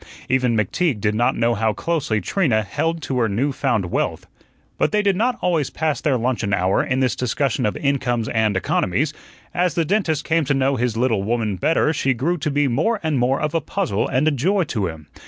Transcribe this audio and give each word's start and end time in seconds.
Even 0.27 0.57
McTeague 0.57 0.99
did 0.99 1.13
not 1.13 1.35
know 1.35 1.53
how 1.53 1.73
closely 1.73 2.19
Trina 2.19 2.63
held 2.63 3.03
to 3.03 3.19
her 3.19 3.29
new 3.29 3.51
found 3.51 3.91
wealth. 3.91 4.25
But 4.79 4.91
they 4.91 5.03
did 5.03 5.15
not 5.15 5.37
always 5.41 5.69
pass 5.69 6.01
their 6.01 6.17
luncheon 6.17 6.55
hour 6.55 6.83
in 6.83 7.01
this 7.01 7.15
discussion 7.15 7.67
of 7.67 7.77
incomes 7.77 8.27
and 8.27 8.57
economies. 8.57 9.13
As 9.53 9.75
the 9.75 9.85
dentist 9.85 10.23
came 10.25 10.43
to 10.45 10.55
know 10.55 10.75
his 10.75 10.97
little 10.97 11.21
woman 11.21 11.55
better 11.55 11.93
she 11.93 12.15
grew 12.15 12.39
to 12.39 12.49
be 12.49 12.67
more 12.67 12.99
and 13.03 13.19
more 13.19 13.39
of 13.39 13.53
a 13.53 13.61
puzzle 13.61 14.07
and 14.07 14.27
a 14.27 14.31
joy 14.31 14.63
to 14.63 14.87
him. 14.87 15.05